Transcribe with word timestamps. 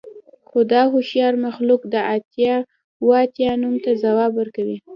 خو 0.47 0.59
دا 0.71 0.81
هوښیار 0.91 1.33
مخلوق 1.45 1.81
د 1.93 1.95
اتیا 2.15 2.55
اوه 3.01 3.15
اتیا 3.25 3.51
نوم 3.63 3.75
ته 3.83 3.91
ځواب 4.03 4.31
ورکوي 4.35 4.77